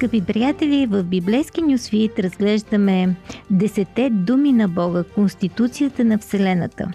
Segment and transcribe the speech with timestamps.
[0.00, 3.16] Скъпи приятели, в библейски нюсвит разглеждаме
[3.50, 6.90] десете думи на Бога, Конституцията на Вселената.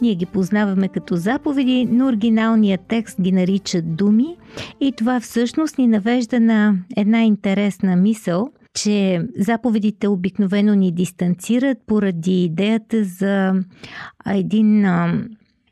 [0.00, 4.36] Ние ги познаваме като заповеди, но оригиналният текст ги нарича думи
[4.80, 12.44] и това всъщност ни навежда на една интересна мисъл, че заповедите обикновено ни дистанцират поради
[12.44, 13.54] идеята за
[14.26, 14.86] един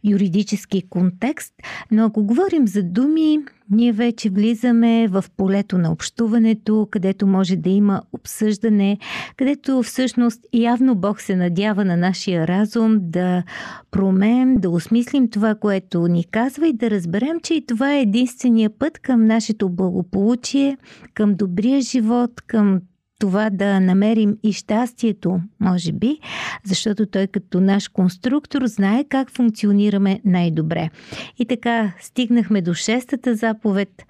[0.04, 1.54] юридически контекст,
[1.90, 3.38] но ако говорим за думи,
[3.70, 8.98] ние вече влизаме в полето на общуването, където може да има обсъждане,
[9.36, 13.42] където всъщност явно Бог се надява на нашия разум да
[13.90, 18.70] промеем, да осмислим това, което ни казва и да разберем, че и това е единствения
[18.78, 20.76] път към нашето благополучие,
[21.14, 22.80] към добрия живот, към
[23.18, 26.18] това да намерим и щастието, може би,
[26.64, 30.90] защото той като наш конструктор знае как функционираме най-добре.
[31.38, 34.02] И така стигнахме до шестата заповед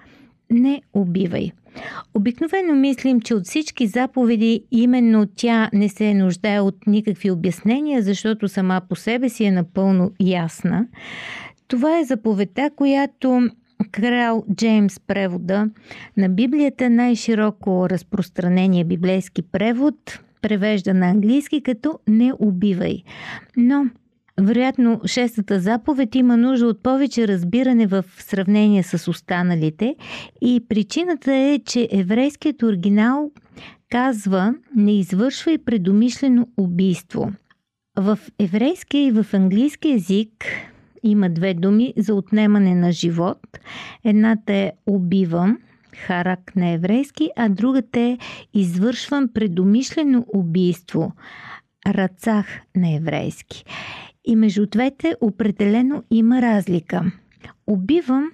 [0.50, 1.50] Не убивай.
[2.14, 8.48] Обикновено мислим, че от всички заповеди именно тя не се нуждае от никакви обяснения, защото
[8.48, 10.86] сама по себе си е напълно ясна.
[11.68, 13.50] Това е заповедта, която
[13.92, 15.70] Крал Джеймс превода
[16.16, 23.02] на Библията най-широко разпространение библейски превод, превежда на английски като не убивай.
[23.56, 23.86] Но
[24.40, 29.96] вероятно, шестата заповед има нужда от повече разбиране в сравнение с останалите
[30.40, 33.30] и причината е, че еврейският оригинал
[33.90, 37.32] казва не извършвай предумишлено убийство.
[37.96, 40.30] В еврейския и в английски язик
[41.04, 43.38] има две думи за отнемане на живот.
[44.04, 45.58] Едната е убивам,
[45.96, 48.18] харак на еврейски, а другата е
[48.54, 51.12] извършвам предумишлено убийство,
[51.86, 52.46] рацах
[52.76, 53.64] на еврейски.
[54.24, 57.12] И между двете определено има разлика.
[57.66, 58.30] Убивам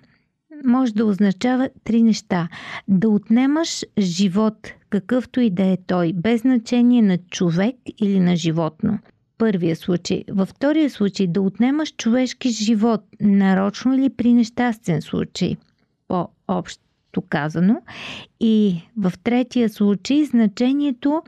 [0.64, 2.48] може да означава три неща.
[2.88, 8.98] Да отнемаш живот, какъвто и да е той, без значение на човек или на животно
[9.40, 10.24] първия случай.
[10.30, 15.56] Във втория случай да отнемаш човешки живот, нарочно или при нещастен случай,
[16.08, 17.82] по-общо казано.
[18.40, 21.22] И в третия случай значението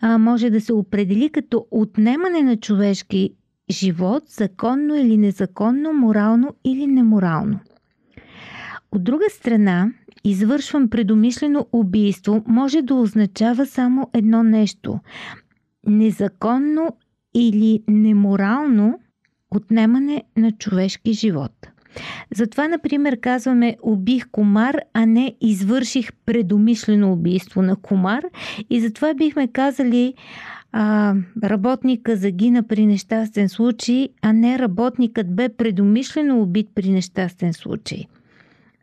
[0.00, 3.30] а, може да се определи като отнемане на човешки
[3.70, 7.60] живот, законно или незаконно, морално или неморално.
[8.92, 9.92] От друга страна,
[10.24, 15.00] извършвам предумишлено убийство може да означава само едно нещо
[15.86, 16.96] незаконно
[17.34, 19.00] или неморално
[19.50, 21.52] отнемане на човешки живот.
[22.34, 28.24] Затова, например, казваме убих комар, а не извърших предумишлено убийство на комар
[28.70, 30.14] и затова бихме казали
[30.72, 31.14] а,
[31.44, 38.04] работника загина при нещастен случай, а не работникът бе предумишлено убит при нещастен случай.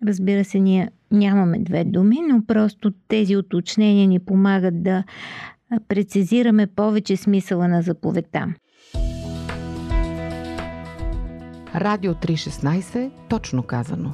[0.08, 5.04] Разбира се, ние нямаме две думи, но просто тези уточнения ни помагат да
[5.88, 8.54] прецизираме повече смисъла на заповедта.
[11.76, 14.14] Радио 316, точно казано.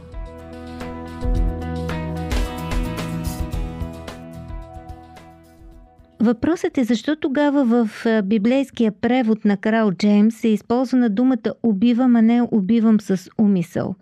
[6.24, 12.22] Въпросът е защо тогава в библейския превод на крал Джеймс е използвана думата убивам, а
[12.22, 13.96] не убивам с умисъл.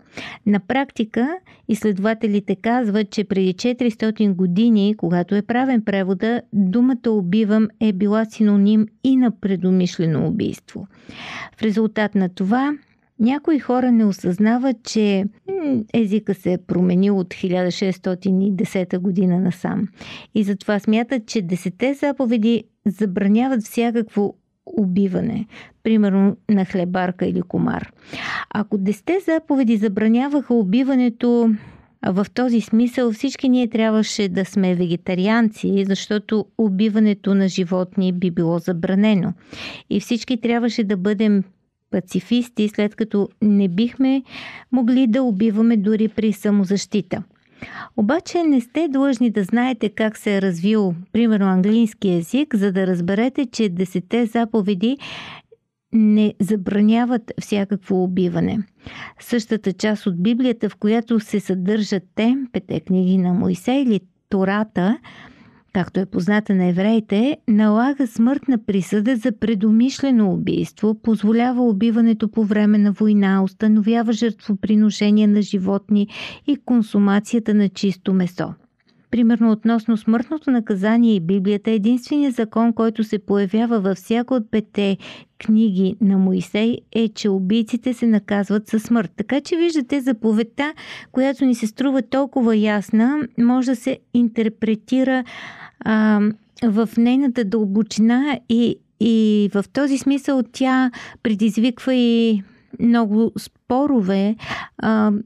[0.46, 1.28] На практика
[1.68, 8.86] изследователите казват, че преди 400 години, когато е правен превода, думата убивам е била синоним
[9.04, 10.86] и на предумишлено убийство.
[11.56, 12.72] В резултат на това
[13.20, 15.24] някои хора не осъзнават, че
[15.94, 19.88] езика се е променил от 1610 година насам.
[20.34, 24.34] И затова смятат, че десете заповеди забраняват всякакво
[24.66, 25.46] убиване,
[25.82, 27.92] примерно на хлебарка или комар.
[28.54, 31.50] Ако десете заповеди забраняваха убиването
[32.06, 38.58] в този смисъл всички ние трябваше да сме вегетарианци, защото убиването на животни би било
[38.58, 39.32] забранено.
[39.90, 41.44] И всички трябваше да бъдем
[41.92, 44.22] пацифисти, след като не бихме
[44.72, 47.22] могли да убиваме дори при самозащита.
[47.96, 52.86] Обаче не сте длъжни да знаете как се е развил, примерно, английски язик, за да
[52.86, 54.98] разберете, че десете заповеди
[55.92, 58.58] не забраняват всякакво убиване.
[59.20, 64.98] Същата част от Библията, в която се съдържат те, пете книги на Моисей или Тората,
[65.72, 72.78] както е позната на евреите, налага смъртна присъда за предумишлено убийство, позволява убиването по време
[72.78, 76.08] на война, установява жертвоприношение на животни
[76.46, 78.54] и консумацията на чисто месо.
[79.10, 84.96] Примерно относно смъртното наказание и Библията, единственият закон, който се появява във всяка от пете
[85.38, 89.10] книги на Моисей е, че убийците се наказват със смърт.
[89.16, 90.72] Така че виждате заповедта,
[91.12, 95.24] която ни се струва толкова ясна, може да се интерпретира
[95.84, 96.20] а,
[96.62, 100.90] в нейната дълбочина и, и в този смисъл тя
[101.22, 102.42] предизвиква и
[102.80, 103.32] много
[103.72, 104.36] спорове.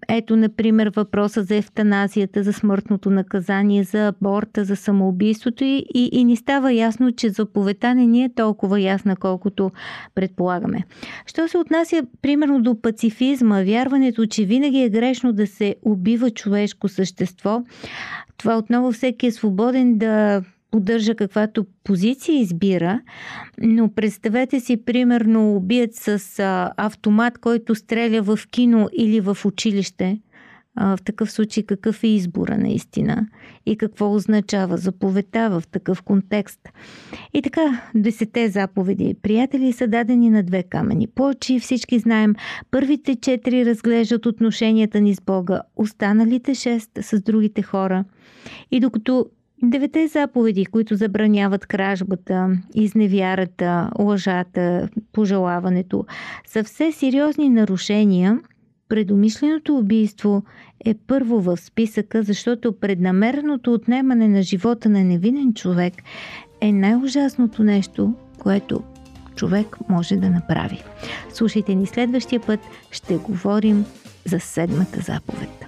[0.09, 6.25] Ето, например, въпроса за ефтаназията, за смъртното наказание, за аборта, за самоубийството и, и, и
[6.25, 9.71] ни става ясно, че заповедта не ни е толкова ясна, колкото
[10.15, 10.85] предполагаме.
[11.27, 16.89] Що се отнася, примерно, до пацифизма, вярването, че винаги е грешно да се убива човешко
[16.89, 17.63] същество,
[18.37, 23.01] това отново всеки е свободен да поддържа каквато позиция избира,
[23.63, 30.21] но представете си примерно убият с а, автомат, който стреля в кино или в училище.
[30.79, 33.27] А, в такъв случай какъв е избора наистина
[33.67, 36.61] и какво означава заповедта в такъв контекст.
[37.35, 41.61] И така, десете заповеди, приятели, са дадени на две камени плочи.
[41.61, 42.35] Всички знаем,
[42.71, 48.05] първите четири разглеждат отношенията ни с Бога, останалите шест с другите хора.
[48.71, 49.27] И докато
[49.63, 56.07] Девете заповеди, които забраняват кражбата, изневярата, лъжата, пожелаването,
[56.47, 58.41] са все сериозни нарушения.
[58.89, 60.43] Предумишленото убийство
[60.85, 65.95] е първо в списъка, защото преднамереното отнемане на живота на невинен човек
[66.61, 68.83] е най-ужасното нещо, което
[69.35, 70.83] човек може да направи.
[71.35, 72.61] Слушайте ни следващия път,
[72.91, 73.85] ще говорим
[74.25, 75.66] за седмата заповед.